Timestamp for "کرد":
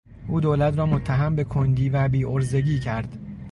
2.79-3.17